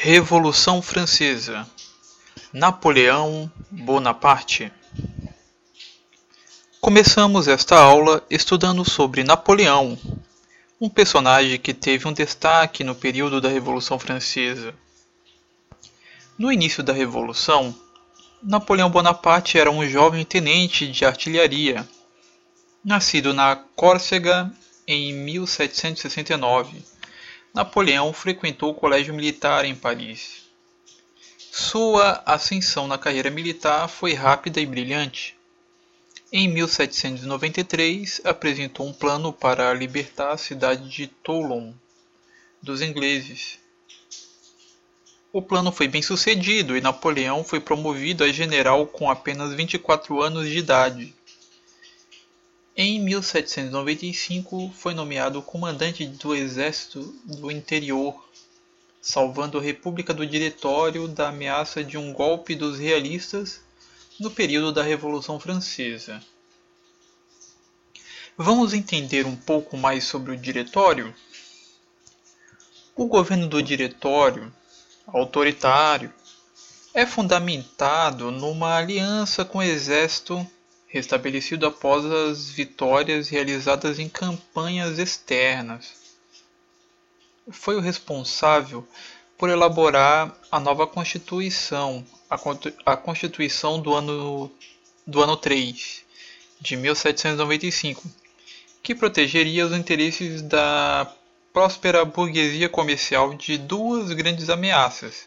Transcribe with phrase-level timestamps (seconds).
[0.00, 1.68] Revolução Francesa.
[2.52, 4.72] Napoleão Bonaparte.
[6.80, 9.98] Começamos esta aula estudando sobre Napoleão,
[10.80, 14.72] um personagem que teve um destaque no período da Revolução Francesa.
[16.38, 17.74] No início da Revolução,
[18.40, 21.84] Napoleão Bonaparte era um jovem tenente de artilharia,
[22.84, 24.48] nascido na Córcega
[24.86, 26.97] em 1769
[27.54, 30.48] Napoleão frequentou o colégio militar em Paris.
[31.50, 35.36] Sua ascensão na carreira militar foi rápida e brilhante.
[36.30, 41.72] Em 1793, apresentou um plano para libertar a cidade de Toulon
[42.62, 43.58] dos ingleses.
[45.32, 50.48] O plano foi bem sucedido e Napoleão foi promovido a general com apenas 24 anos
[50.48, 51.14] de idade.
[52.80, 58.24] Em 1795 foi nomeado comandante do Exército do Interior,
[59.02, 63.60] salvando a República do Diretório da ameaça de um golpe dos realistas
[64.20, 66.22] no período da Revolução Francesa.
[68.36, 71.12] Vamos entender um pouco mais sobre o Diretório?
[72.94, 74.54] O governo do Diretório,
[75.08, 76.14] autoritário,
[76.94, 80.48] é fundamentado numa aliança com o exército
[80.88, 85.92] restabelecido após as vitórias realizadas em campanhas externas.
[87.50, 88.86] Foi o responsável
[89.36, 92.04] por elaborar a nova Constituição,
[92.84, 94.50] a Constituição do ano,
[95.06, 96.04] do ano 3,
[96.60, 98.10] de 1795,
[98.82, 101.14] que protegeria os interesses da
[101.52, 105.26] próspera burguesia comercial de duas grandes ameaças: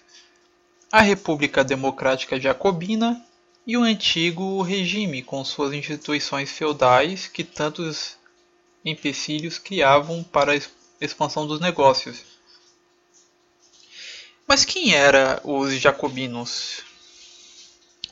[0.91, 3.23] a República Democrática Jacobina
[3.65, 8.17] e o antigo regime com suas instituições feudais que tantos
[8.83, 10.59] empecilhos criavam para a
[10.99, 12.23] expansão dos negócios.
[14.47, 16.81] Mas quem eram os jacobinos?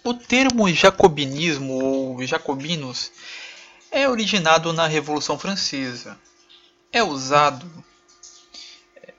[0.03, 3.11] O termo jacobinismo ou jacobinos
[3.91, 6.17] é originado na Revolução Francesa.
[6.91, 7.67] É usado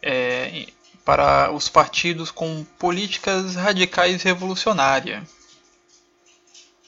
[0.01, 0.69] é,
[1.05, 5.40] para os partidos com políticas radicais revolucionárias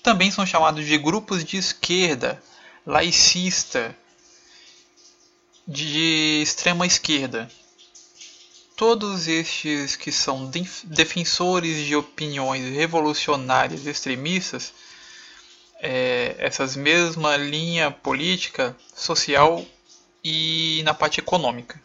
[0.03, 2.43] também são chamados de grupos de esquerda,
[2.85, 3.97] laicista,
[5.67, 7.49] de extrema esquerda.
[8.77, 10.51] Todos estes que são
[10.85, 14.73] defensores de opiniões revolucionárias extremistas,
[15.79, 19.65] é, essas mesma linha política, social
[20.25, 21.81] e na parte econômica.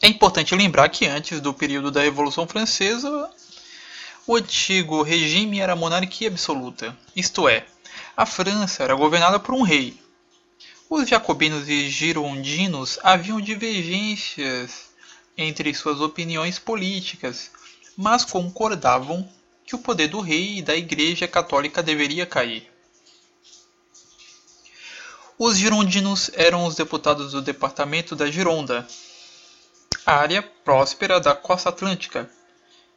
[0.00, 3.30] É importante lembrar que antes do período da Revolução Francesa,
[4.28, 7.64] o antigo regime era monarquia absoluta, isto é,
[8.14, 9.98] a França era governada por um rei.
[10.90, 14.90] Os jacobinos e girondinos haviam divergências
[15.34, 17.50] entre suas opiniões políticas,
[17.96, 19.26] mas concordavam
[19.64, 22.70] que o poder do rei e da Igreja Católica deveria cair.
[25.38, 28.86] Os girondinos eram os deputados do departamento da Gironda,
[30.04, 32.30] área próspera da costa atlântica,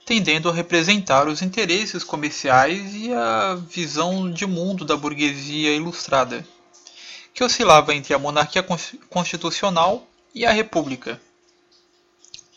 [0.06, 6.46] tendendo a representar os interesses comerciais e a visão de mundo da burguesia ilustrada,
[7.34, 8.66] que oscilava entre a monarquia
[9.10, 11.22] constitucional e a república.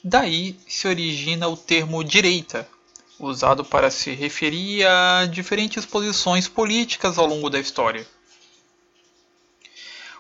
[0.03, 2.69] Daí se origina o termo direita,
[3.19, 8.07] usado para se referir a diferentes posições políticas ao longo da história.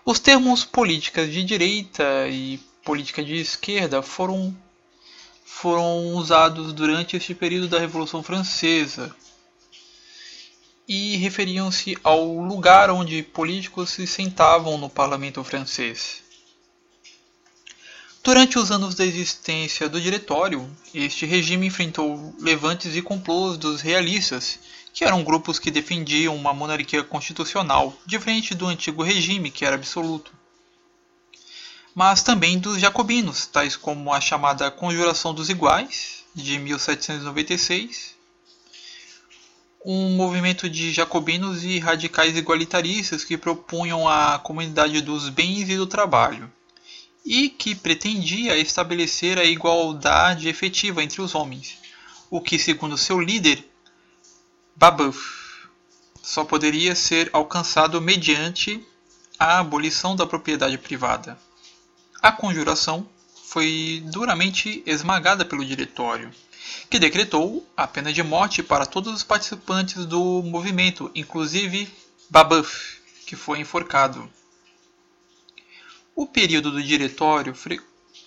[0.04, 4.54] Os termos políticas de direita e política de esquerda foram
[5.44, 9.14] foram usados durante este período da Revolução Francesa
[10.88, 16.22] e referiam-se ao lugar onde políticos se sentavam no parlamento francês.
[18.22, 24.58] Durante os anos da existência do Diretório, este regime enfrentou levantes e complôs dos realistas,
[24.94, 30.32] que eram grupos que defendiam uma monarquia constitucional, diferente do antigo regime, que era absoluto
[31.94, 38.14] mas também dos jacobinos, tais como a chamada Conjuração dos Iguais, de 1796,
[39.84, 45.86] um movimento de jacobinos e radicais igualitaristas que propunham a comunidade dos bens e do
[45.86, 46.50] trabalho,
[47.24, 51.78] e que pretendia estabelecer a igualdade efetiva entre os homens,
[52.28, 53.64] o que, segundo seu líder,
[54.74, 55.68] Babeuf,
[56.20, 58.84] só poderia ser alcançado mediante
[59.38, 61.38] a abolição da propriedade privada.
[62.24, 63.06] A conjuração
[63.50, 66.32] foi duramente esmagada pelo diretório,
[66.88, 71.86] que decretou a pena de morte para todos os participantes do movimento, inclusive
[72.30, 74.26] Babeuf, que foi enforcado.
[76.16, 77.54] O período do diretório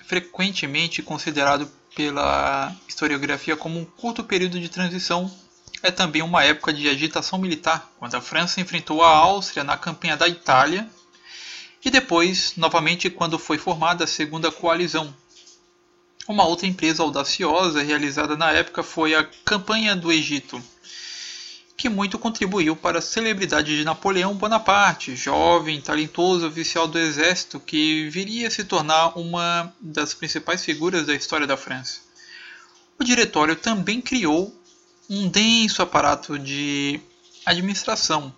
[0.05, 5.35] frequentemente considerado pela historiografia como um curto período de transição,
[5.81, 10.15] é também uma época de agitação militar, quando a França enfrentou a Áustria na campanha
[10.15, 10.87] da Itália
[11.83, 15.13] e depois, novamente, quando foi formada a Segunda Coalizão.
[16.27, 20.61] Uma outra empresa audaciosa realizada na época foi a Campanha do Egito,
[21.77, 28.09] que muito contribuiu para a celebridade de Napoleão Bonaparte, jovem, talentoso oficial do exército que
[28.09, 32.01] viria a se tornar uma das principais figuras da história da França.
[32.99, 34.53] O diretório também criou
[35.09, 36.99] um denso aparato de
[37.45, 38.33] administração,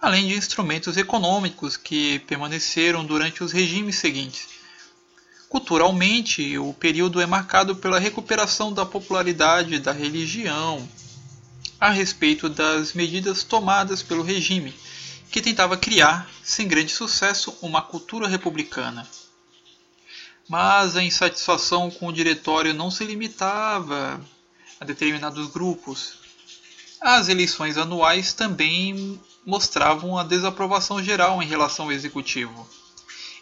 [0.00, 4.48] além de instrumentos econômicos que permaneceram durante os regimes seguintes.
[5.48, 10.88] Culturalmente, o período é marcado pela recuperação da popularidade da religião,
[11.78, 14.72] a respeito das medidas tomadas pelo regime,
[15.30, 19.06] que tentava criar, sem grande sucesso, uma cultura republicana.
[20.48, 24.20] Mas a insatisfação com o diretório não se limitava
[24.80, 26.14] a determinados grupos.
[27.00, 32.68] As eleições anuais também mostravam a desaprovação geral em relação ao executivo.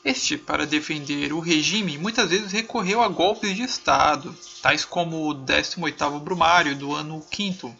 [0.05, 5.35] Este, para defender o regime, muitas vezes recorreu a golpes de Estado, tais como o
[5.35, 7.75] 18º Brumário do ano V,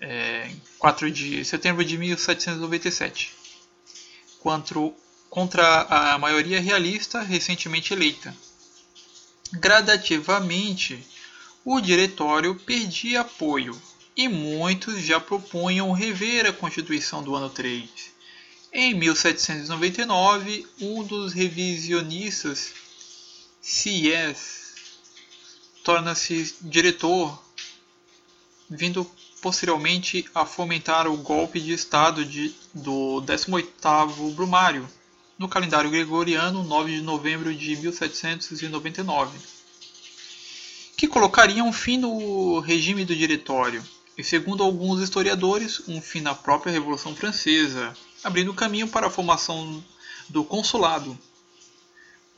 [0.00, 3.34] é, 4 de setembro de 1797,
[4.40, 4.78] contra,
[5.28, 8.34] contra a maioria realista recentemente eleita.
[9.52, 11.06] Gradativamente,
[11.64, 13.80] o diretório perdia apoio
[14.16, 17.86] e muitos já propunham rever a Constituição do ano 3.
[18.72, 22.72] Em 1799, um dos revisionistas,
[23.60, 24.74] C.S.,
[25.84, 27.42] torna-se diretor,
[28.70, 29.08] vindo
[29.42, 34.88] posteriormente a fomentar o golpe de Estado de, do 18º Brumário,
[35.38, 39.38] no calendário gregoriano 9 de novembro de 1799,
[40.96, 43.84] que colocaria um fim no regime do diretório
[44.16, 49.84] e, segundo alguns historiadores, um fim na própria Revolução Francesa, abrindo caminho para a formação
[50.28, 51.16] do consulado,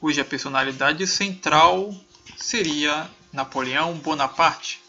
[0.01, 1.95] cuja personalidade central
[2.37, 4.88] seria Napoleão Bonaparte